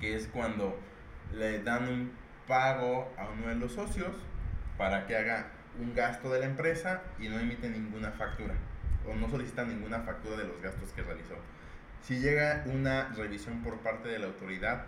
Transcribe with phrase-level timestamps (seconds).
[0.00, 0.78] que es cuando
[1.32, 2.12] le dan un
[2.46, 4.14] pago a uno de los socios
[4.78, 5.48] para que haga
[5.80, 8.54] un gasto de la empresa y no emite ninguna factura
[9.08, 11.36] o no solicita ninguna factura de los gastos que realizó.
[12.02, 14.86] Si llega una revisión por parte de la autoridad,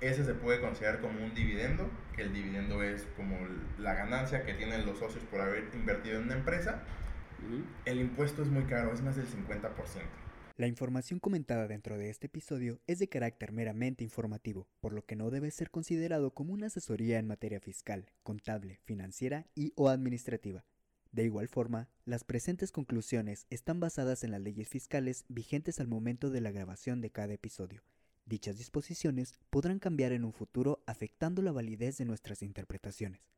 [0.00, 3.36] ese se puede considerar como un dividendo, que el dividendo es como
[3.78, 6.82] la ganancia que tienen los socios por haber invertido en una empresa.
[7.84, 9.70] El impuesto es muy caro, es más del 50%.
[10.58, 15.14] La información comentada dentro de este episodio es de carácter meramente informativo, por lo que
[15.14, 20.64] no debe ser considerado como una asesoría en materia fiscal, contable, financiera y o administrativa.
[21.12, 26.28] De igual forma, las presentes conclusiones están basadas en las leyes fiscales vigentes al momento
[26.28, 27.84] de la grabación de cada episodio.
[28.26, 33.37] Dichas disposiciones podrán cambiar en un futuro afectando la validez de nuestras interpretaciones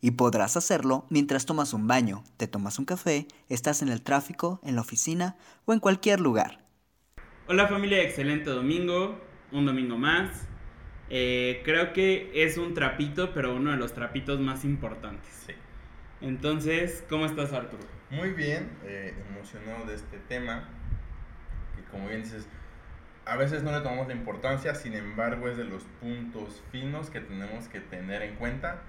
[0.00, 4.60] y podrás hacerlo mientras tomas un baño, te tomas un café, estás en el tráfico,
[4.64, 6.64] en la oficina o en cualquier lugar.
[7.46, 9.18] Hola familia, excelente domingo,
[9.52, 10.46] un domingo más.
[11.10, 15.28] Eh, creo que es un trapito, pero uno de los trapitos más importantes.
[15.46, 15.52] Sí.
[16.20, 17.82] Entonces, ¿cómo estás Arturo?
[18.10, 20.68] Muy bien, eh, emocionado de este tema,
[21.76, 22.46] que como bien dices,
[23.24, 27.20] a veces no le tomamos la importancia, sin embargo es de los puntos finos que
[27.20, 28.82] tenemos que tener en cuenta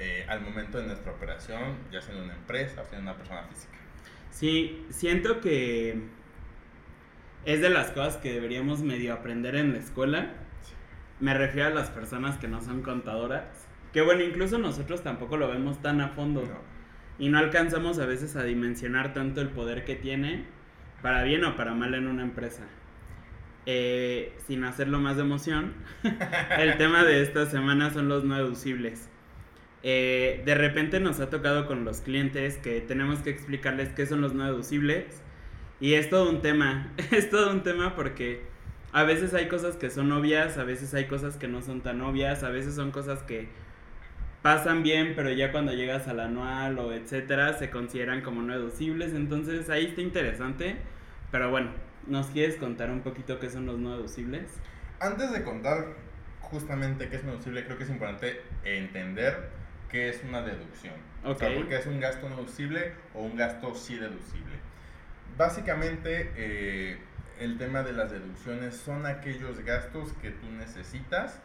[0.00, 3.16] eh, al momento de nuestra operación, ya sea en una empresa o sea en una
[3.16, 3.76] persona física.
[4.30, 6.00] Sí, siento que
[7.44, 10.30] es de las cosas que deberíamos medio aprender en la escuela.
[11.20, 13.68] Me refiero a las personas que no son contadoras.
[13.92, 16.44] Que bueno, incluso nosotros tampoco lo vemos tan a fondo.
[17.18, 20.46] Y no alcanzamos a veces a dimensionar tanto el poder que tiene,
[21.02, 22.62] para bien o para mal en una empresa.
[23.66, 25.74] Eh, sin hacerlo más de emoción,
[26.58, 29.09] el tema de esta semana son los no deducibles.
[29.82, 34.20] Eh, de repente nos ha tocado con los clientes que tenemos que explicarles qué son
[34.20, 35.22] los no deducibles.
[35.80, 38.42] Y es todo un tema, es todo un tema porque
[38.92, 42.00] a veces hay cosas que son obvias, a veces hay cosas que no son tan
[42.02, 43.48] obvias, a veces son cosas que
[44.42, 49.14] pasan bien, pero ya cuando llegas al anual o etcétera, se consideran como no deducibles.
[49.14, 50.76] Entonces ahí está interesante.
[51.30, 51.70] Pero bueno,
[52.06, 54.50] ¿nos quieres contar un poquito qué son los no deducibles?
[54.98, 55.94] Antes de contar
[56.40, 59.59] justamente qué es no deducible, creo que es importante entender
[59.90, 60.94] qué es una deducción.
[61.24, 64.56] O sea, porque es un gasto no deducible o un gasto sí deducible.
[65.36, 66.98] Básicamente, eh,
[67.38, 71.40] el tema de las deducciones son aquellos gastos que tú necesitas.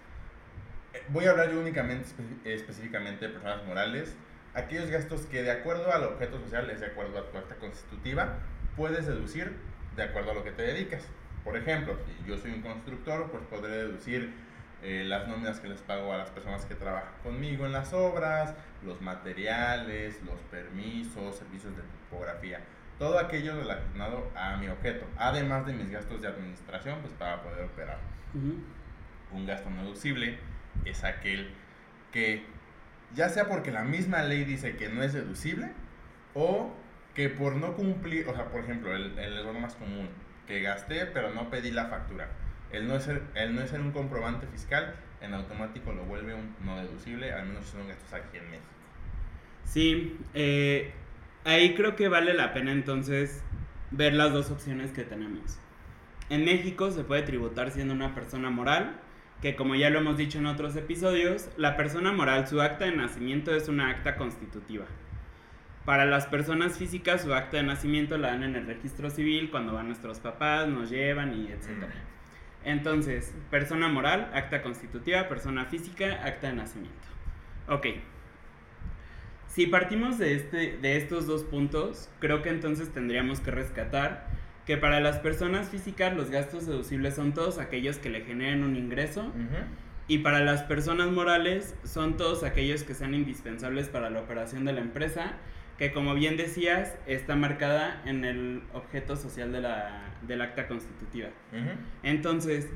[0.93, 2.07] Eh, voy a hablar yo únicamente
[2.45, 4.15] específicamente de personas morales.
[4.53, 8.39] Aquellos gastos que de acuerdo al objeto social, es de acuerdo a tu acta constitutiva,
[8.77, 9.53] puedes deducir
[9.95, 11.03] de acuerdo a lo que te dedicas.
[11.43, 14.33] Por ejemplo, si yo soy un constructor, pues podré deducir
[14.87, 18.53] eh, las nóminas que les pago a las personas que trabajan conmigo en las obras,
[18.83, 22.59] los materiales, los permisos, servicios de tipografía,
[22.99, 27.63] todo aquello relacionado a mi objeto, además de mis gastos de administración, pues para poder
[27.63, 27.97] operar.
[29.31, 30.37] Un gasto no deducible
[30.85, 31.49] es aquel
[32.11, 32.45] que,
[33.15, 35.71] ya sea porque la misma ley dice que no es deducible,
[36.35, 36.71] o
[37.15, 40.09] que por no cumplir, o sea, por ejemplo, el, el error más común,
[40.45, 42.27] que gasté pero no pedí la factura
[42.77, 46.77] el no, ser, el no ser un comprobante fiscal, en automático lo vuelve un no
[46.77, 48.65] deducible, al menos son gastos aquí en México.
[49.63, 50.93] Sí, eh,
[51.43, 53.43] ahí creo que vale la pena entonces
[53.91, 55.59] ver las dos opciones que tenemos.
[56.29, 58.99] En México se puede tributar siendo una persona moral,
[59.41, 62.95] que como ya lo hemos dicho en otros episodios, la persona moral, su acta de
[62.95, 64.85] nacimiento es una acta constitutiva.
[65.85, 69.73] Para las personas físicas, su acta de nacimiento la dan en el registro civil cuando
[69.73, 71.93] van nuestros papás, nos llevan y etcétera.
[72.65, 77.07] Entonces, persona moral, acta constitutiva, persona física, acta de nacimiento.
[77.69, 77.87] Ok.
[79.47, 84.27] Si partimos de, este, de estos dos puntos, creo que entonces tendríamos que rescatar
[84.65, 88.75] que para las personas físicas los gastos deducibles son todos aquellos que le generen un
[88.75, 89.31] ingreso
[90.07, 94.73] y para las personas morales son todos aquellos que sean indispensables para la operación de
[94.73, 95.33] la empresa
[95.77, 101.29] que como bien decías, está marcada en el objeto social de la, del acta constitutiva.
[102.03, 102.69] Entonces,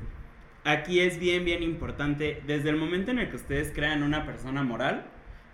[0.64, 4.62] aquí es bien, bien importante, desde el momento en el que ustedes crean una persona
[4.62, 5.06] moral,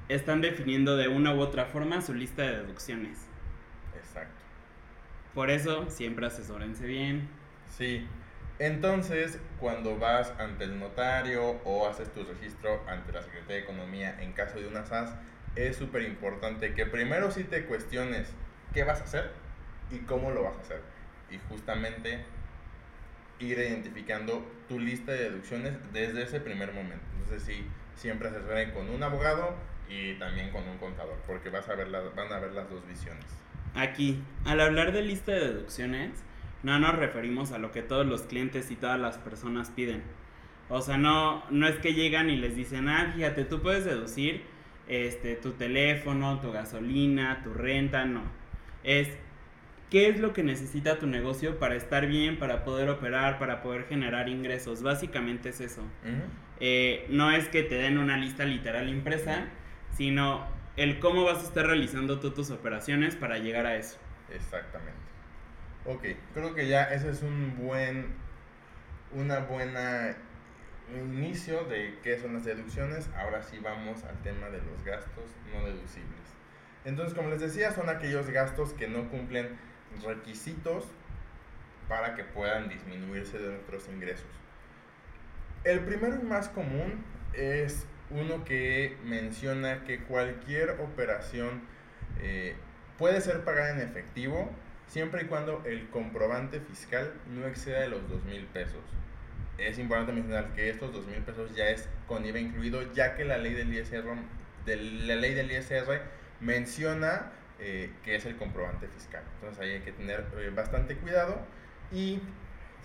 [0.08, 3.26] están definiendo de una u otra forma su lista de deducciones.
[3.96, 4.42] Exacto.
[5.34, 7.28] Por eso, siempre asesórense bien.
[7.76, 8.06] Sí.
[8.58, 14.16] Entonces, cuando vas ante el notario o haces tu registro ante la Secretaría de Economía
[14.20, 15.14] en caso de una SAS,
[15.56, 18.32] es súper importante que primero sí te cuestiones
[18.72, 19.30] qué vas a hacer
[19.90, 20.82] y cómo lo vas a hacer.
[21.30, 22.24] Y justamente
[23.38, 27.04] ir identificando tu lista de deducciones desde ese primer momento.
[27.14, 29.54] Entonces sí, siempre asesoren con un abogado
[29.88, 33.24] y también con un contador, porque vas a ver van a ver las dos visiones.
[33.74, 36.22] Aquí, al hablar de lista de deducciones,
[36.62, 40.02] no nos referimos a lo que todos los clientes y todas las personas piden.
[40.68, 44.42] O sea, no, no es que llegan y les dicen, ah, fíjate, tú puedes deducir
[44.88, 48.22] este, tu teléfono, tu gasolina, tu renta, no.
[48.84, 49.08] Es
[49.90, 53.84] qué es lo que necesita tu negocio para estar bien, para poder operar, para poder
[53.86, 54.82] generar ingresos.
[54.82, 55.82] Básicamente es eso.
[56.60, 59.46] Eh, no es que te den una lista literal impresa,
[59.92, 60.46] sino
[60.76, 63.98] el cómo vas a estar realizando tú tus operaciones para llegar a eso.
[64.32, 64.92] Exactamente.
[65.84, 66.04] Ok,
[66.34, 68.14] creo que ya ese es un buen,
[69.12, 70.16] una buena
[70.94, 73.08] inicio de qué son las deducciones.
[73.16, 76.36] Ahora sí vamos al tema de los gastos no deducibles.
[76.84, 79.58] Entonces, como les decía, son aquellos gastos que no cumplen
[80.04, 80.84] requisitos
[81.88, 84.28] para que puedan disminuirse de nuestros ingresos.
[85.64, 91.62] El primero y más común es uno que menciona que cualquier operación
[92.20, 92.54] eh,
[92.98, 94.50] puede ser pagada en efectivo
[94.86, 98.82] siempre y cuando el comprobante fiscal no exceda de los dos mil pesos.
[99.58, 103.24] Es importante mencionar que estos dos mil pesos ya es con IVA incluido, ya que
[103.24, 104.04] la ley del ISR,
[104.66, 106.02] de la ley del ISR
[106.40, 109.22] menciona eh, que es el comprobante fiscal.
[109.36, 111.40] Entonces ahí hay que tener eh, bastante cuidado
[111.90, 112.20] y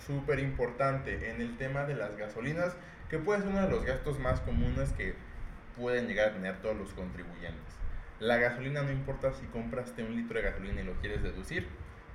[0.05, 2.75] súper importante en el tema de las gasolinas,
[3.09, 5.13] que puede ser uno de los gastos más comunes que
[5.75, 7.75] pueden llegar a tener todos los contribuyentes.
[8.19, 11.67] La gasolina no importa si compraste un litro de gasolina y lo quieres deducir,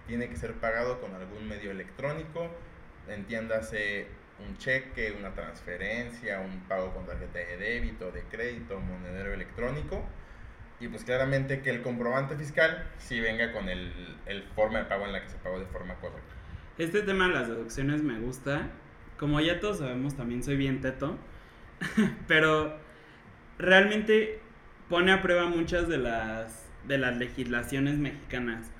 [0.06, 2.48] tiene que ser pagado con algún medio electrónico,
[3.08, 4.06] entiéndase
[4.46, 10.04] un cheque, una transferencia, un pago con tarjeta de débito, de crédito, monedero electrónico
[10.78, 13.92] y pues claramente que el comprobante fiscal sí venga con el,
[14.26, 16.34] el forma de pago en la que se pagó de forma correcta.
[16.78, 18.68] Este tema de las deducciones me gusta.
[19.18, 21.16] Como ya todos sabemos, también soy bien teto.
[22.28, 22.78] pero
[23.58, 24.40] realmente
[24.88, 28.70] pone a prueba muchas de las, de las legislaciones mexicanas.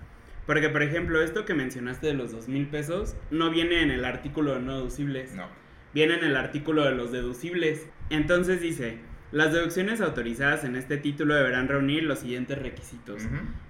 [0.47, 4.05] Porque, por ejemplo, esto que mencionaste de los dos mil pesos no viene en el
[4.05, 5.35] artículo de no deducibles.
[5.35, 5.49] No.
[5.93, 7.89] Viene en el artículo de los deducibles.
[8.11, 8.99] Entonces dice,
[9.33, 13.23] las deducciones autorizadas en este título deberán reunir los siguientes requisitos.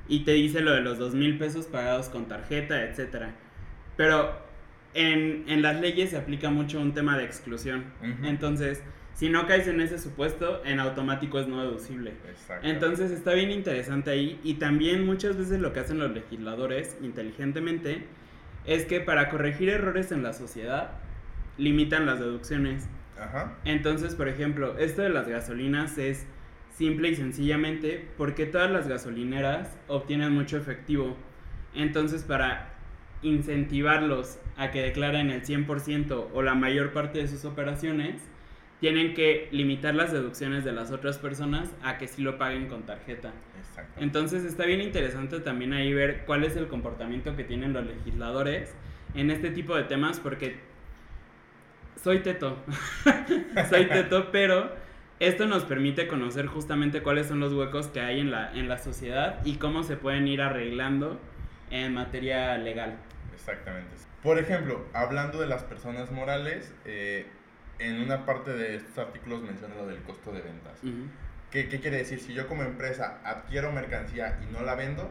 [0.06, 3.28] Y te dice lo de los dos mil pesos pagados con tarjeta, etc.
[3.96, 4.38] Pero
[4.92, 7.84] en, en, las leyes se aplica mucho un tema de exclusión.
[8.22, 8.82] Entonces,
[9.16, 12.12] si no caes en ese supuesto, en automático es no deducible.
[12.62, 14.38] Entonces está bien interesante ahí.
[14.44, 18.04] Y también muchas veces lo que hacen los legisladores inteligentemente
[18.66, 20.90] es que para corregir errores en la sociedad,
[21.56, 22.90] limitan las deducciones.
[23.64, 26.26] Entonces, por ejemplo, esto de las gasolinas es
[26.74, 31.16] simple y sencillamente porque todas las gasolineras obtienen mucho efectivo.
[31.74, 32.74] Entonces, para
[33.22, 38.20] incentivarlos a que declaren el 100% o la mayor parte de sus operaciones,
[38.80, 42.84] tienen que limitar las deducciones de las otras personas a que sí lo paguen con
[42.84, 43.32] tarjeta.
[43.98, 48.74] Entonces está bien interesante también ahí ver cuál es el comportamiento que tienen los legisladores
[49.14, 50.58] en este tipo de temas porque
[51.96, 52.58] soy teto.
[53.70, 54.70] soy teto, pero
[55.18, 58.76] esto nos permite conocer justamente cuáles son los huecos que hay en la, en la
[58.76, 61.18] sociedad y cómo se pueden ir arreglando
[61.70, 62.98] en materia legal.
[63.34, 63.90] Exactamente.
[64.22, 67.26] Por ejemplo, hablando de las personas morales, eh,
[67.78, 70.80] en una parte de estos artículos menciona lo del costo de ventas.
[71.50, 72.20] ¿Qué, ¿Qué, quiere decir?
[72.20, 75.10] Si yo como empresa adquiero mercancía y no la vendo,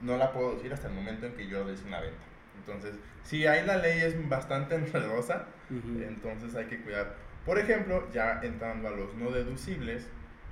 [0.00, 2.22] no la puedo decir hasta el momento en que yo des una venta.
[2.58, 7.16] Entonces, si ahí la ley es bastante enredosa, entonces hay que cuidar.
[7.44, 10.08] Por ejemplo, ya entrando a los no deducibles,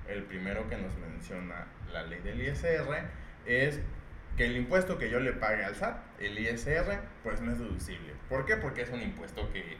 [0.08, 3.04] el primero que nos menciona la ley del ISR
[3.46, 3.80] es
[4.36, 8.14] que el impuesto que yo le pague al SAT, el ISR, pues no es deducible.
[8.28, 8.56] ¿Por qué?
[8.56, 9.76] Porque es un impuesto que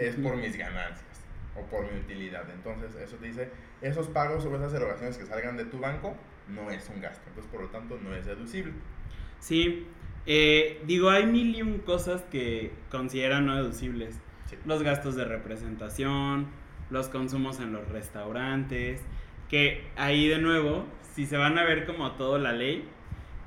[0.00, 2.48] es por mis ganancias o por mi utilidad.
[2.50, 3.50] Entonces, eso te dice,
[3.82, 6.16] esos pagos o esas erogaciones que salgan de tu banco
[6.48, 7.22] no es un gasto.
[7.28, 8.72] Entonces, por lo tanto, no es deducible.
[9.38, 9.86] Sí,
[10.26, 14.18] eh, digo, hay mil y un cosas que consideran no deducibles.
[14.64, 16.48] Los gastos de representación,
[16.88, 19.02] los consumos en los restaurantes,
[19.48, 22.88] que ahí de nuevo, si se van a ver como todo la ley,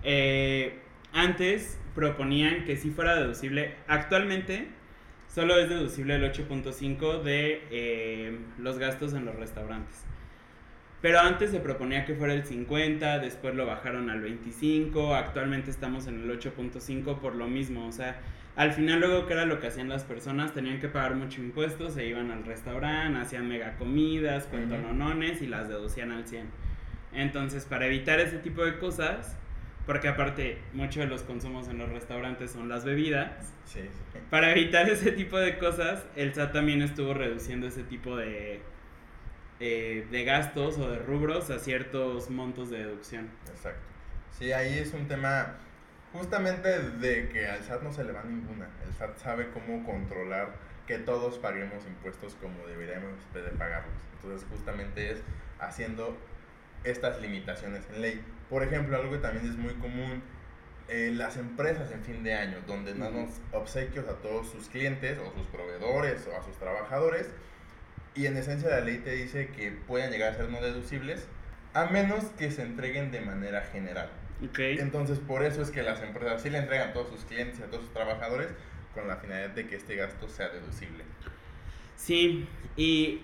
[0.04, 0.80] eh,
[1.14, 4.68] antes proponían que si fuera deducible, actualmente
[5.34, 10.06] solo es deducible el 8.5 de eh, los gastos en los restaurantes.
[11.02, 16.08] Pero antes se proponía que fuera el 50, después lo bajaron al 25, actualmente estamos
[16.08, 17.88] en el 8.5 por lo mismo.
[17.88, 18.22] O sea,
[18.56, 21.96] al final luego qué era lo que hacían las personas, tenían que pagar mucho impuestos,
[21.96, 26.46] se iban al restaurante, hacían mega comidas, cuentononones y las deducían al 100.
[27.12, 29.36] Entonces, para evitar ese tipo de cosas,
[29.86, 33.54] porque aparte muchos de los consumos en los restaurantes son las bebidas,
[34.30, 38.62] para evitar ese tipo de cosas, el SAT también estuvo reduciendo ese tipo de,
[39.60, 43.30] eh, de gastos o de rubros a ciertos montos de deducción.
[43.50, 43.82] Exacto.
[44.38, 45.56] Sí, ahí es un tema
[46.12, 48.70] justamente de que al SAT no se le va ninguna.
[48.86, 50.54] El SAT sabe cómo controlar
[50.88, 53.94] que todos paguemos impuestos como deberíamos de pagarlos.
[54.16, 55.24] Entonces justamente es
[55.60, 56.18] haciendo
[56.84, 58.22] estas limitaciones en ley.
[58.50, 60.22] Por ejemplo, algo que también es muy común,
[60.90, 65.32] eh, las empresas en fin de año, donde dan obsequios a todos sus clientes o
[65.38, 67.30] sus proveedores o a sus trabajadores,
[68.16, 71.28] y en esencia la ley te dice que pueden llegar a ser no deducibles,
[71.74, 74.10] a menos que se entreguen de manera general.
[74.50, 74.78] Okay.
[74.78, 77.64] Entonces, por eso es que las empresas sí le entregan a todos sus clientes y
[77.64, 78.50] a todos sus trabajadores
[78.94, 81.04] con la finalidad de que este gasto sea deducible.
[81.96, 83.22] Sí, y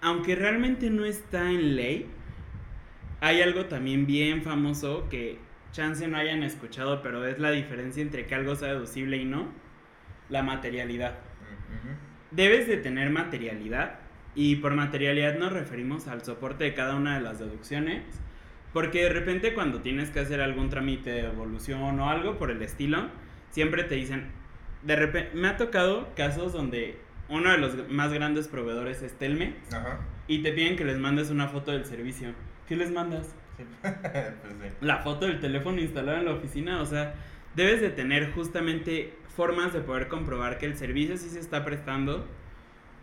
[0.00, 2.10] aunque realmente no está en ley,
[3.22, 5.38] hay algo también bien famoso que
[5.70, 9.46] chance no hayan escuchado, pero es la diferencia entre que algo sea deducible y no,
[10.28, 11.20] la materialidad.
[12.32, 14.00] Debes de tener materialidad
[14.34, 18.02] y por materialidad nos referimos al soporte de cada una de las deducciones,
[18.72, 22.60] porque de repente cuando tienes que hacer algún trámite de evolución o algo por el
[22.60, 23.06] estilo,
[23.50, 24.32] siempre te dicen,
[24.82, 26.98] de repente, me ha tocado casos donde
[27.28, 29.54] uno de los más grandes proveedores es Telmex
[30.26, 32.34] y te piden que les mandes una foto del servicio.
[32.72, 33.34] ¿Qué les mandas?
[33.82, 37.14] Pues la foto del teléfono instalado en la oficina, o sea,
[37.54, 42.26] debes de tener justamente formas de poder comprobar que el servicio sí se está prestando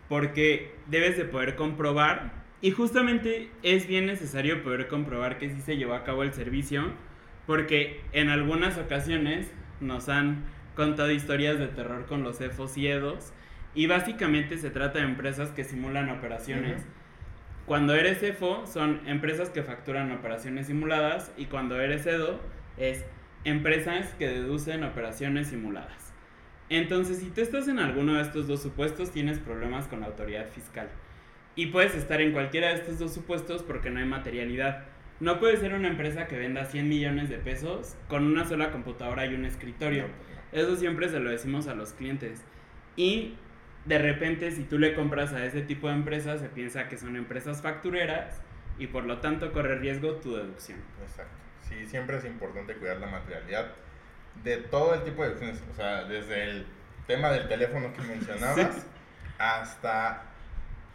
[0.08, 5.76] porque debes de poder comprobar y justamente es bien necesario poder comprobar que sí se
[5.76, 6.92] llevó a cabo el servicio
[7.46, 10.42] porque en algunas ocasiones nos han
[10.74, 13.32] contado historias de terror con los EFOS y EDOS
[13.76, 16.84] y básicamente se trata de empresas que simulan operaciones.
[17.70, 22.40] Cuando eres EFO son empresas que facturan operaciones simuladas y cuando eres EDO
[22.76, 23.04] es
[23.44, 26.12] empresas que deducen operaciones simuladas.
[26.68, 30.48] Entonces, si tú estás en alguno de estos dos supuestos, tienes problemas con la autoridad
[30.48, 30.88] fiscal.
[31.54, 34.86] Y puedes estar en cualquiera de estos dos supuestos porque no hay materialidad.
[35.20, 39.26] No puede ser una empresa que venda 100 millones de pesos con una sola computadora
[39.26, 40.06] y un escritorio.
[40.50, 42.42] Eso siempre se lo decimos a los clientes.
[42.96, 43.34] Y
[43.84, 47.16] de repente, si tú le compras a ese tipo de empresas, se piensa que son
[47.16, 48.40] empresas factureras
[48.78, 50.78] y por lo tanto corre riesgo tu deducción.
[51.02, 51.32] Exacto.
[51.68, 53.72] Sí, siempre es importante cuidar la materialidad
[54.42, 56.66] de todo el tipo de opciones, o sea, desde el
[57.06, 58.86] tema del teléfono que mencionabas
[59.38, 60.24] hasta,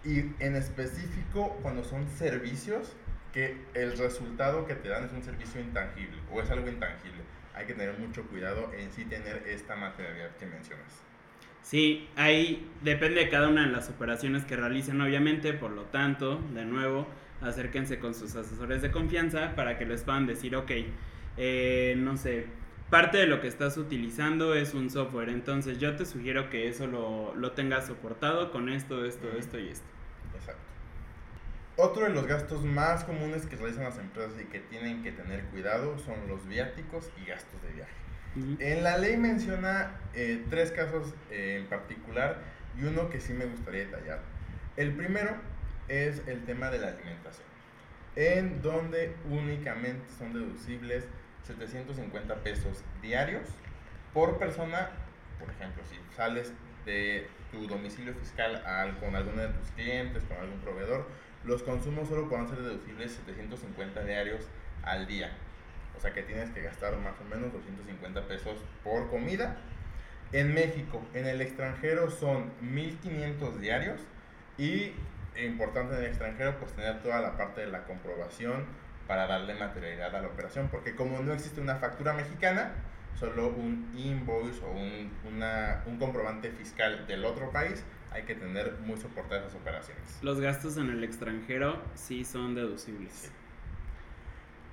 [0.03, 2.95] y en específico cuando son servicios
[3.33, 7.21] que el resultado que te dan es un servicio intangible o es algo intangible.
[7.53, 11.05] Hay que tener mucho cuidado en sí tener esta materialidad que mencionas.
[11.65, 16.39] Sí, ahí depende de cada una de las operaciones que realicen, obviamente, por lo tanto,
[16.53, 17.07] de nuevo,
[17.41, 20.71] acérquense con sus asesores de confianza para que les puedan decir, ok,
[21.37, 22.45] eh, no sé,
[22.91, 25.29] parte de lo que estás utilizando es un software.
[25.29, 29.69] Entonces yo te sugiero que eso lo, lo tengas soportado con esto, esto, esto y
[29.69, 29.87] esto.
[30.35, 30.61] Exacto.
[31.77, 35.43] Otro de los gastos más comunes que realizan las empresas y que tienen que tener
[35.45, 38.04] cuidado son los viáticos y gastos de viaje.
[38.35, 42.41] En la ley menciona eh, tres casos eh, en particular
[42.77, 44.19] y uno que sí me gustaría detallar.
[44.75, 45.37] El primero
[45.87, 47.47] es el tema de la alimentación,
[48.17, 51.05] en donde únicamente son deducibles
[51.43, 53.47] 750 pesos diarios
[54.13, 54.89] por persona.
[55.39, 56.51] Por ejemplo, si sales
[56.85, 58.61] de tu domicilio fiscal
[58.99, 61.07] con alguno de tus clientes, con algún proveedor,
[61.45, 64.41] los consumos solo pueden ser deducibles 750 diarios
[64.83, 65.31] al día.
[65.97, 69.57] O sea que tienes que gastar más o menos 250 pesos por comida.
[70.31, 74.01] En México, en el extranjero son 1500 diarios
[74.57, 74.93] y
[75.37, 78.65] importante en el extranjero pues tener toda la parte de la comprobación
[79.07, 82.71] para darle materialidad a la operación, porque como no existe una factura mexicana,
[83.19, 88.77] solo un invoice o un, una, un comprobante fiscal del otro país, hay que tener
[88.79, 90.19] muy soportadas esas operaciones.
[90.21, 93.31] Los gastos en el extranjero sí son deducibles.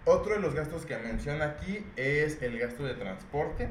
[0.04, 3.68] Otro de los gastos que menciona aquí es el gasto de transporte,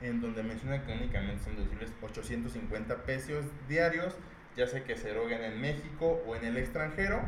[0.00, 4.16] en donde menciona que únicamente son deducibles 850 pesos diarios,
[4.56, 7.20] ya sea que se eroguen en México o en el extranjero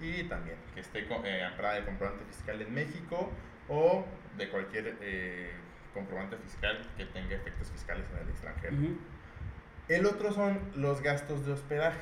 [0.00, 3.30] y también que esté eh, amparada de comprobante fiscal en México
[3.68, 4.04] o
[4.36, 5.52] de cualquier eh,
[5.92, 8.76] comprobante fiscal que tenga efectos fiscales en el extranjero.
[9.88, 12.00] El otro son los gastos de hospedaje.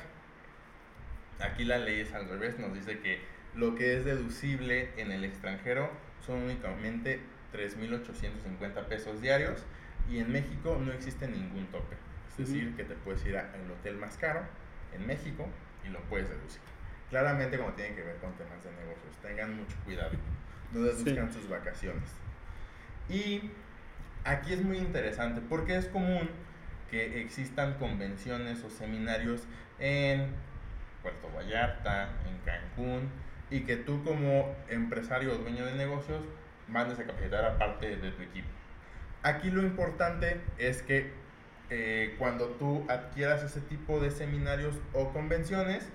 [1.39, 3.19] Aquí la ley es al revés, nos dice que
[3.55, 5.89] lo que es deducible en el extranjero
[6.25, 7.19] son únicamente
[7.53, 9.63] 3.850 pesos diarios
[10.09, 11.95] Y en México no existe ningún tope.
[12.29, 14.41] Es decir, que te puedes ir al hotel más caro
[14.93, 15.47] en México
[15.85, 16.61] y lo puedes deducir.
[17.09, 20.11] Claramente como tiene que ver con temas de negocios, tengan mucho cuidado,
[20.71, 22.09] no deduzcan sus vacaciones.
[23.07, 23.51] Y
[24.23, 26.29] aquí es muy interesante porque es común
[26.89, 29.43] que existan convenciones o seminarios
[29.79, 30.27] en
[31.01, 33.09] Puerto Vallarta, en Cancún,
[33.49, 36.21] y que tú como empresario o dueño de negocios
[36.67, 38.47] mandes a capacitar a parte de tu equipo.
[39.21, 41.11] Aquí lo importante es que
[41.69, 45.87] eh, cuando tú adquieras ese tipo de seminarios o convenciones,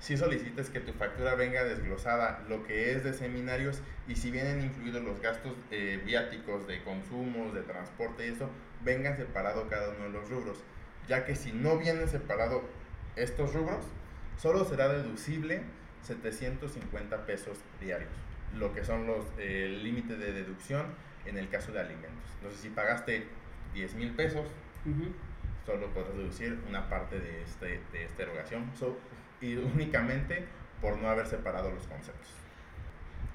[0.00, 4.62] si solicites que tu factura venga desglosada lo que es de seminarios y si vienen
[4.62, 8.48] incluidos los gastos eh, viáticos de consumos, de transporte y eso,
[8.84, 10.62] vengan separado cada uno de los rubros.
[11.08, 12.62] Ya que si no vienen separados
[13.16, 13.84] estos rubros,
[14.36, 15.62] solo será deducible
[16.02, 18.10] 750 pesos diarios,
[18.58, 20.86] lo que son los eh, límites de deducción
[21.26, 22.24] en el caso de alimentos.
[22.36, 23.26] Entonces, si pagaste
[23.74, 24.46] 10 mil pesos,
[25.66, 28.64] solo podrás deducir una parte de, este, de esta erogación
[29.40, 30.44] y únicamente
[30.80, 32.28] por no haber separado los conceptos.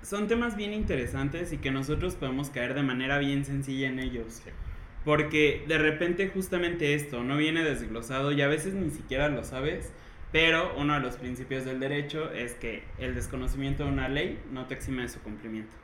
[0.02, 4.42] Son temas bien interesantes y que nosotros podemos caer de manera bien sencilla en ellos.
[5.06, 9.92] Porque de repente justamente esto no viene desglosado y a veces ni siquiera lo sabes
[10.34, 14.66] pero uno de los principios del derecho es que el desconocimiento de una ley no
[14.66, 15.78] te exime de su cumplimiento.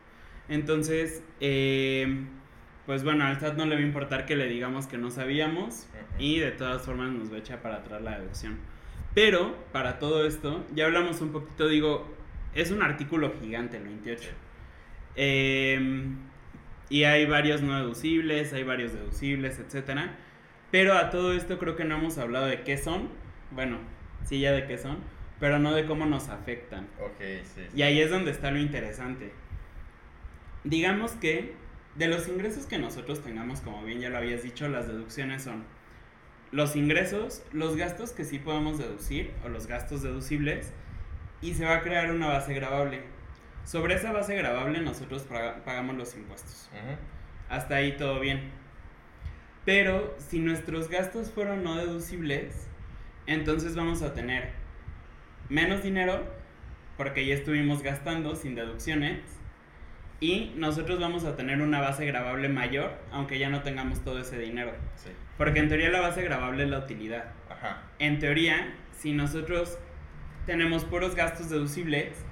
[0.50, 2.26] Entonces, eh,
[2.88, 5.88] pues bueno, al SAT no le va a importar que le digamos que no sabíamos
[6.18, 8.58] y de todas formas nos va a echar para atrás la deducción.
[9.14, 12.12] Pero para todo esto, ya hablamos un poquito, digo,
[12.56, 14.32] es un artículo gigante el 28.
[15.16, 16.18] Em,
[16.90, 20.10] y hay varios no deducibles, hay varios deducibles, etc.
[20.72, 23.10] Pero a todo esto creo que no hemos hablado de qué son.
[23.52, 23.78] Bueno,
[24.26, 24.98] sí ya de qué son,
[25.40, 26.88] pero no de cómo nos afectan.
[27.00, 29.32] Ok, sí, Y ahí es donde está lo interesante.
[30.64, 31.54] Digamos que
[31.96, 35.64] de los ingresos que nosotros tengamos, como bien ya lo habías dicho, las deducciones son
[36.52, 40.74] los ingresos, los gastos que sí podemos deducir o los gastos deducibles
[41.42, 43.04] y se va a crear una base grabable.
[43.66, 46.70] Sobre esa base grabable nosotros pagamos los impuestos.
[47.50, 48.52] Hasta ahí todo bien.
[49.66, 52.69] Pero si nuestros gastos fueron no deducibles,
[53.30, 54.50] entonces vamos a tener
[55.50, 56.24] menos dinero
[56.98, 59.20] porque ya estuvimos gastando sin deducciones
[60.20, 64.40] y nosotros vamos a tener una base grabable mayor aunque ya no tengamos todo ese
[64.40, 64.74] dinero.
[65.38, 67.26] Porque en teoría la base grabable es la utilidad.
[68.00, 69.78] En teoría, si nosotros
[70.48, 72.26] tenemos puros gastos deducibles,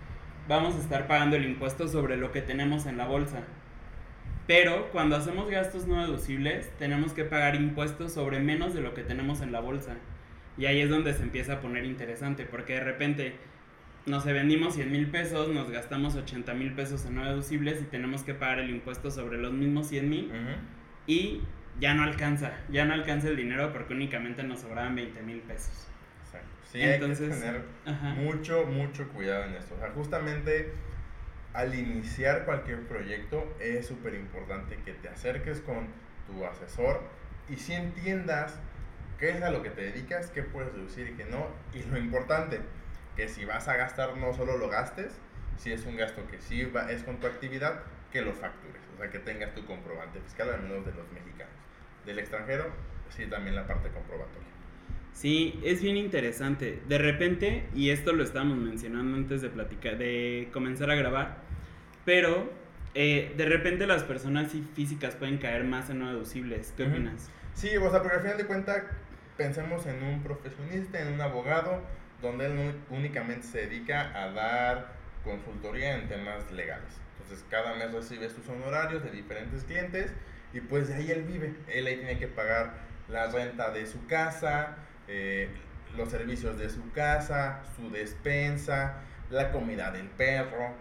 [0.48, 3.44] vamos a estar pagando el impuesto sobre lo que tenemos en la bolsa.
[4.48, 9.04] Pero cuando hacemos gastos no deducibles, tenemos que pagar impuestos sobre menos de lo que
[9.04, 9.96] tenemos en la bolsa.
[10.58, 13.36] Y ahí es donde se empieza a poner interesante, porque de repente,
[14.06, 17.86] no sé, vendimos 100 mil pesos, nos gastamos 80 mil pesos en no deducibles y
[17.86, 20.32] tenemos que pagar el impuesto sobre los mismos 100 mil.
[21.06, 21.42] Y
[21.80, 25.88] ya no alcanza, ya no alcanza el dinero porque únicamente nos sobraban 20 mil pesos.
[26.26, 26.50] Exacto.
[26.72, 29.76] Sí, Entonces, hay que tener mucho, mucho cuidado en esto.
[29.76, 30.74] O sea, justamente
[31.54, 35.88] al iniciar cualquier proyecto es súper importante que te acerques con
[36.28, 37.02] tu asesor
[37.50, 38.60] y si entiendas
[39.18, 41.48] qué es a lo que te dedicas, qué puedes deducir y qué no.
[41.74, 42.60] Y lo importante,
[43.16, 45.14] que si vas a gastar no solo lo gastes,
[45.58, 48.82] si es un gasto que sí va, es con tu actividad, que lo factures.
[48.94, 51.54] O sea, que tengas tu comprobante fiscal, al menos de los mexicanos.
[52.06, 52.66] Del extranjero,
[53.10, 54.48] sí, también la parte comprobatoria.
[55.14, 56.80] Sí, es bien interesante.
[56.88, 61.38] De repente, y esto lo estábamos mencionando antes de platicar, de comenzar a grabar,
[62.06, 62.52] pero
[62.94, 66.72] eh, de repente las personas físicas pueden caer más en no deducibles.
[66.78, 67.32] ¿Qué opinas?
[67.56, 68.84] Sí, o sea, porque al final de cuentas
[69.38, 71.82] pensemos en un profesionista, en un abogado,
[72.22, 77.00] donde él únicamente se dedica a dar consultoría en temas legales.
[77.14, 80.12] Entonces cada mes recibe sus honorarios de diferentes clientes
[80.54, 81.56] y pues de ahí él vive.
[81.68, 82.74] Él ahí tiene que pagar
[83.10, 85.50] la renta de su casa, eh,
[85.96, 90.74] los servicios de su casa, su despensa, la comida del perro,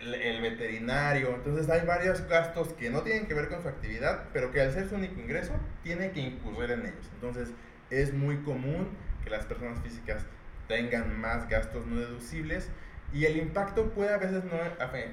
[0.00, 1.34] el, veterinario.
[1.34, 4.72] Entonces hay varios gastos que no tienen que ver con su actividad, pero que al
[4.72, 7.10] ser su único ingreso, tiene que incurrir en ellos.
[7.14, 7.52] Entonces
[7.90, 8.88] es muy común
[9.22, 10.24] que las personas físicas
[10.68, 12.70] tengan más gastos no deducibles
[13.12, 14.56] y el impacto puede a veces no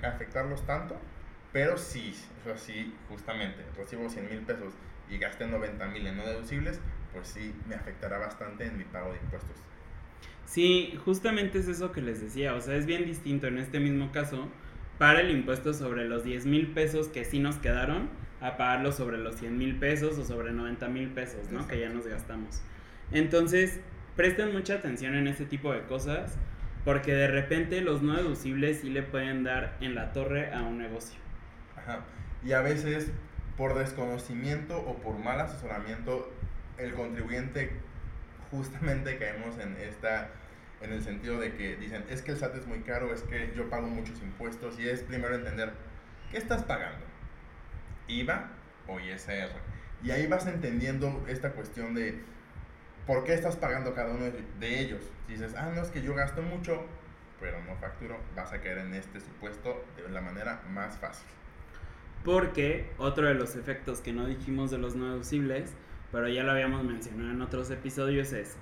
[0.03, 0.97] afectarlos tanto,
[1.53, 2.15] pero sí,
[2.51, 4.73] o sí, justamente, recibo 100 mil pesos
[5.09, 6.79] y gasté 90 mil en no deducibles,
[7.13, 9.57] pues sí me afectará bastante en mi pago de impuestos.
[10.45, 14.11] Sí, justamente es eso que les decía, o sea, es bien distinto en este mismo
[14.11, 14.49] caso
[14.97, 18.09] para el impuesto sobre los 10 mil pesos que sí nos quedaron
[18.41, 21.67] a pagarlo sobre los 100 mil pesos o sobre 90 mil pesos, ¿no?
[21.67, 22.61] Que ya nos gastamos.
[23.11, 23.79] Entonces,
[24.15, 26.37] presten mucha atención en ese tipo de cosas
[26.83, 30.79] porque de repente los no deducibles sí le pueden dar en la torre a un
[30.79, 31.19] negocio.
[31.77, 32.01] Ajá.
[32.43, 33.11] Y a veces
[33.57, 36.31] por desconocimiento o por mal asesoramiento,
[36.77, 37.71] el contribuyente
[38.49, 40.31] justamente caemos en esta
[40.81, 43.53] en el sentido de que dicen, es que el SAT es muy caro, es que
[43.55, 45.73] yo pago muchos impuestos y es primero entender,
[46.31, 47.05] ¿qué estás pagando?
[48.11, 48.49] ¿IVA
[48.87, 49.51] o ISR?
[50.03, 52.21] Y ahí vas entendiendo esta cuestión de
[53.05, 54.25] por qué estás pagando cada uno
[54.59, 55.01] de ellos.
[55.27, 56.85] Si dices, ah, no, es que yo gasto mucho,
[57.39, 61.27] pero no facturo, vas a caer en este supuesto de la manera más fácil.
[62.23, 65.73] Porque otro de los efectos que no dijimos de los no deducibles,
[66.11, 68.57] pero ya lo habíamos mencionado en otros episodios, es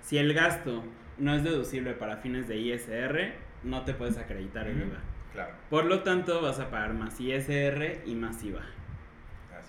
[0.00, 0.84] si el gasto
[1.18, 3.34] no es deducible para fines de ISR,
[3.64, 5.00] no te puedes acreditar el IVA.
[5.32, 5.54] Claro.
[5.68, 8.64] Por lo tanto, vas a pagar más ISR y más IVA.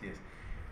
[0.02, 0.18] Así es.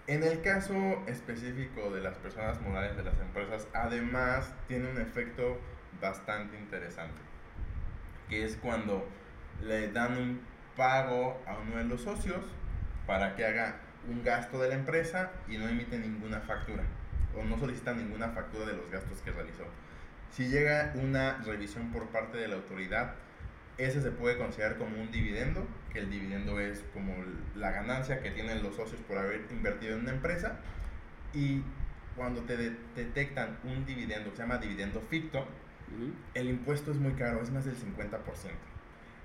[0.08, 0.74] En el caso
[1.06, 5.60] específico de las personas morales de las empresas, además tiene un efecto
[6.02, 7.22] bastante interesante,
[8.28, 9.08] que es cuando
[9.62, 10.42] le dan un
[10.76, 12.44] pago a uno de los socios
[13.06, 13.76] para que haga
[14.08, 16.84] un gasto de la empresa y no emite ninguna factura
[17.38, 19.66] o no solicita ninguna factura de los gastos que realizó.
[20.32, 23.14] Si llega una revisión por parte de la autoridad,
[23.80, 27.16] ese se puede considerar como un dividendo, que el dividendo es como
[27.56, 30.60] la ganancia que tienen los socios por haber invertido en una empresa.
[31.34, 31.64] Y
[32.16, 32.58] cuando te
[32.96, 35.48] detectan un dividendo que se llama dividendo ficto,
[36.34, 38.20] el impuesto es muy caro, es más del 50%.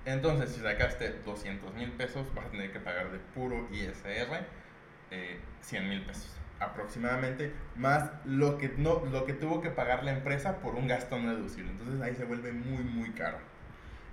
[0.05, 4.45] Entonces, si sacaste 200 mil pesos, vas a tener que pagar de puro ISR
[5.11, 10.11] eh, 100 mil pesos aproximadamente, más lo que, no, lo que tuvo que pagar la
[10.11, 11.71] empresa por un gasto no deducible.
[11.71, 13.37] Entonces ahí se vuelve muy, muy caro.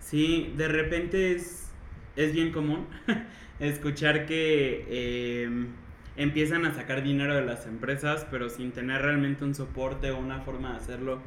[0.02, 1.70] Sí, de repente es,
[2.16, 2.86] es bien común
[3.60, 5.68] escuchar que em,
[6.16, 10.40] empiezan a sacar dinero de las empresas, pero sin tener realmente un soporte o una
[10.40, 11.22] forma de hacerlo,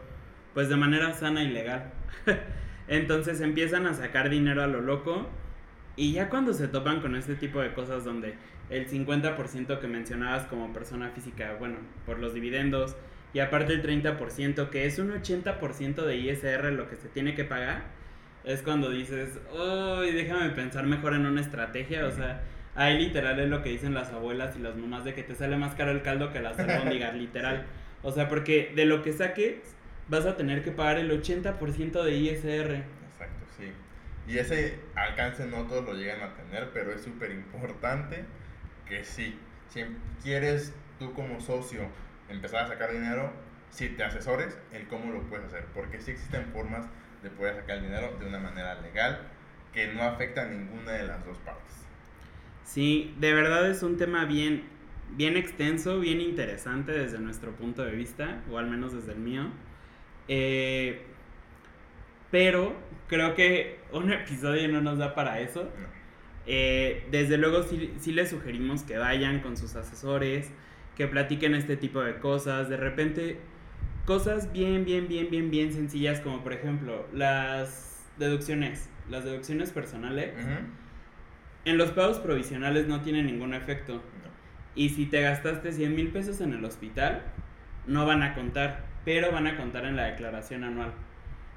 [0.53, 1.93] pues de manera sana y legal.
[2.87, 5.27] Entonces empiezan a sacar dinero a lo loco
[5.95, 8.35] y ya cuando se topan con este tipo de cosas donde
[8.69, 12.97] el 50% que mencionabas como persona física, bueno, por los dividendos,
[13.33, 17.45] y aparte el 30%, que es un 80% de ISR lo que se tiene que
[17.45, 17.83] pagar,
[18.45, 22.41] es cuando dices, uy, déjame pensar mejor en una estrategia, o sea,
[22.75, 25.57] ahí literal es lo que dicen las abuelas y las mamás de que te sale
[25.57, 27.65] más caro el caldo que las albóndigas, literal.
[28.03, 29.75] O sea, porque de lo que saques
[30.07, 32.83] vas a tener que pagar el 80% de ISR.
[33.07, 33.71] Exacto, sí.
[34.27, 38.25] Y ese alcance no todos lo llegan a tener, pero es súper importante
[38.87, 39.37] que sí,
[39.69, 39.83] si
[40.21, 41.81] quieres tú como socio
[42.29, 43.31] empezar a sacar dinero,
[43.71, 46.85] si te asesores el cómo lo puedes hacer, porque sí existen formas
[47.25, 49.19] de poder sacar el dinero de una manera legal
[49.73, 51.85] que no afecta a ninguna de las dos partes.
[52.63, 54.63] Sí, de verdad es un tema bien,
[55.11, 59.49] bien extenso, bien interesante desde nuestro punto de vista, o al menos desde el mío.
[60.27, 61.01] Eh,
[62.31, 62.75] pero
[63.07, 65.69] creo que un episodio no nos da para eso.
[66.47, 70.51] Eh, desde luego sí, sí les sugerimos que vayan con sus asesores,
[70.95, 72.69] que platiquen este tipo de cosas.
[72.69, 73.39] De repente,
[74.05, 80.33] cosas bien, bien, bien, bien, bien sencillas como por ejemplo las deducciones, las deducciones personales.
[81.65, 84.01] En los pagos provisionales no tienen ningún efecto.
[84.75, 87.23] Y si te gastaste 100 mil pesos en el hospital,
[87.87, 90.93] no van a contar, pero van a contar en la declaración anual.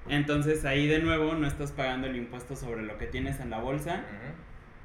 [0.09, 3.59] Entonces ahí de nuevo no estás pagando el impuesto sobre lo que tienes en la
[3.59, 4.03] bolsa,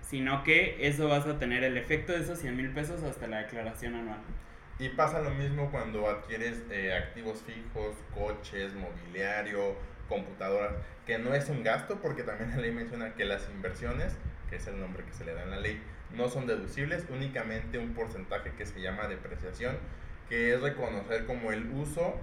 [0.02, 3.40] sino que eso vas a tener el efecto de esos 100 mil pesos hasta la
[3.40, 4.20] declaración anual.
[4.80, 9.76] Y pasa lo mismo cuando adquieres eh, activos fijos, coches, mobiliario,
[10.10, 10.74] computadoras,
[11.06, 14.16] que no es un gasto porque también la ley menciona que las inversiones,
[14.50, 15.82] que es el nombre que se le da en la ley,
[16.12, 19.78] no son deducibles, únicamente un porcentaje que se llama depreciación,
[20.28, 22.16] que es reconocer como el uso,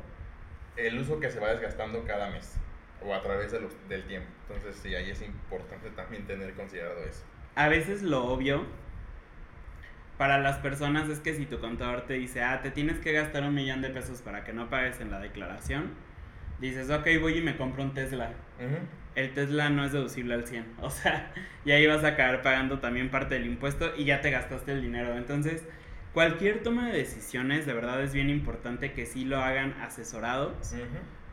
[0.77, 2.55] el uso que se va desgastando cada mes
[3.03, 4.29] o a través de los, del tiempo.
[4.49, 8.65] Entonces sí, ahí es importante también tener considerado eso a veces lo obvio
[10.20, 13.42] para las personas es que si tu contador te dice, ah, te tienes que gastar
[13.42, 15.92] un millón de pesos para que no pagues en la declaración,
[16.61, 18.35] dices, ok, voy y me compro un Tesla.
[19.14, 20.66] El Tesla no es deducible al 100.
[20.83, 21.33] O sea,
[21.64, 24.83] y ahí vas a acabar pagando también parte del impuesto y ya te gastaste el
[24.83, 25.16] dinero.
[25.16, 25.64] Entonces,
[26.12, 30.74] cualquier toma de decisiones, de verdad es bien importante que sí lo hagan asesorados.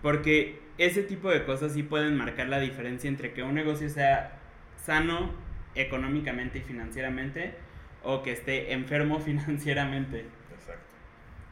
[0.02, 4.39] Porque ese tipo de cosas sí pueden marcar la diferencia entre que un negocio sea
[4.78, 5.34] sano
[5.76, 7.67] económicamente y financieramente
[8.04, 10.26] o que esté enfermo financieramente.
[10.54, 10.86] Exacto.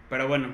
[0.09, 0.53] Pero bueno,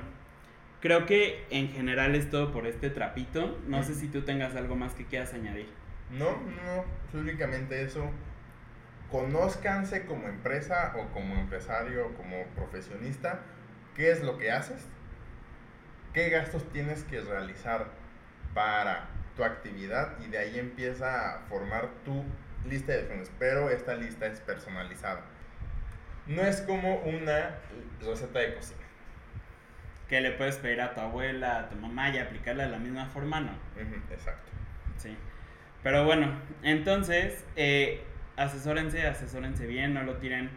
[0.80, 3.58] creo que en general es todo por este trapito.
[3.66, 5.68] No sé si tú tengas algo más que quieras añadir.
[6.10, 6.84] No, no,
[7.18, 8.10] únicamente eso.
[9.10, 13.40] Conózcanse como empresa o como empresario o como profesionista
[13.94, 14.86] qué es lo que haces,
[16.12, 17.86] qué gastos tienes que realizar
[18.54, 22.24] para tu actividad y de ahí empieza a formar tu
[22.68, 25.24] lista de opciones, pero esta lista es personalizada.
[26.26, 27.56] No es como una
[28.00, 28.80] receta de cocina.
[30.08, 33.06] Que le puedes pedir a tu abuela, a tu mamá y aplicarla de la misma
[33.06, 33.52] forma, ¿no?
[34.10, 34.52] exacto.
[34.96, 35.16] Sí.
[35.82, 38.02] Pero bueno, entonces, eh,
[38.36, 40.50] asesórense, asesórense bien, no lo tiren.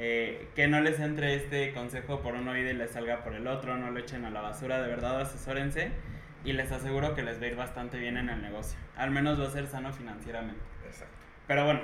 [0.00, 3.48] Eh, que no les entre este consejo por un oído y les salga por el
[3.48, 5.90] otro, no lo echen a la basura, de verdad asesórense
[6.44, 8.78] y les aseguro que les va a ir bastante bien en el negocio.
[8.96, 10.60] Al menos va a ser sano financieramente.
[10.86, 11.14] Exacto.
[11.46, 11.80] Pero bueno,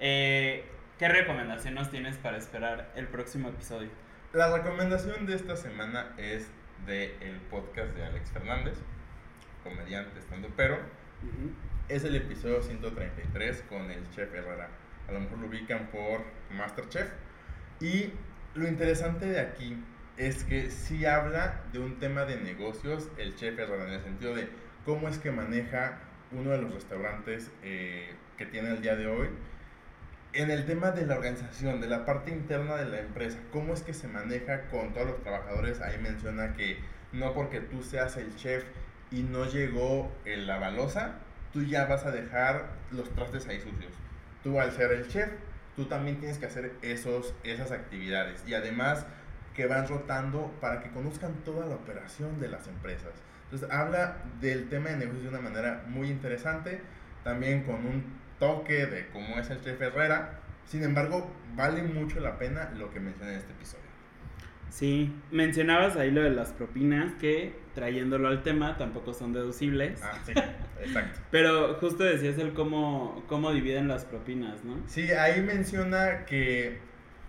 [0.00, 0.64] eh,
[0.98, 3.90] ¿qué recomendación nos tienes para esperar el próximo episodio?
[4.32, 6.48] La recomendación de esta semana es
[6.86, 8.74] del el podcast de Alex Fernández,
[9.62, 10.78] comediante estando pero.
[11.88, 14.68] Es el episodio 133 con el chef Herrera.
[15.08, 17.08] A lo mejor lo ubican por Masterchef.
[17.80, 18.12] Y
[18.54, 19.76] lo interesante de aquí
[20.16, 24.34] es que sí habla de un tema de negocios el chef Herrera, en el sentido
[24.34, 24.48] de
[24.84, 25.98] cómo es que maneja
[26.32, 29.28] uno de los restaurantes eh, que tiene el día de hoy.
[30.36, 33.80] En el tema de la organización, de la parte interna de la empresa, cómo es
[33.80, 36.78] que se maneja con todos los trabajadores, ahí menciona que
[37.10, 38.62] no porque tú seas el chef
[39.10, 41.14] y no llegó la balosa,
[41.54, 43.94] tú ya vas a dejar los trastes ahí sucios.
[44.42, 45.30] Tú al ser el chef,
[45.74, 48.44] tú también tienes que hacer esos, esas actividades.
[48.46, 49.06] Y además
[49.54, 53.14] que van rotando para que conozcan toda la operación de las empresas.
[53.44, 56.82] Entonces habla del tema de negocios de una manera muy interesante,
[57.24, 60.40] también con un toque de cómo es el chef Herrera.
[60.64, 63.86] Sin embargo, vale mucho la pena lo que mencioné en este episodio.
[64.68, 70.02] Sí, mencionabas ahí lo de las propinas que trayéndolo al tema tampoco son deducibles.
[70.02, 70.32] Ah, sí,
[70.82, 71.20] exacto.
[71.30, 74.76] Pero justo decías el cómo, cómo dividen las propinas, ¿no?
[74.86, 76.78] Sí, ahí menciona que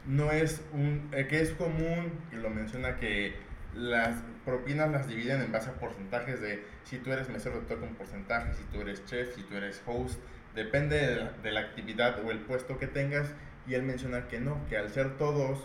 [0.05, 3.35] no es un, eh, que es común, que lo menciona que
[3.75, 7.85] las propinas las dividen en base a porcentajes de si tú eres mesero te toca
[7.85, 10.19] un porcentaje, si tú eres chef, si tú eres host,
[10.57, 13.31] depende de la, actividad o el puesto que tengas
[13.67, 15.59] y él menciona que no, que al ser todos,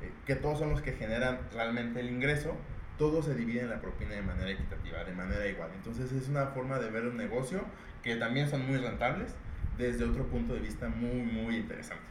[0.00, 2.56] eh, que todos son los que generan realmente el ingreso,
[2.96, 5.70] todos se dividen la propina de manera equitativa, de manera igual.
[5.76, 7.60] Entonces es una forma de ver un negocio
[8.02, 9.34] que también son muy rentables
[9.76, 12.02] desde otro punto de vista muy, muy interesante.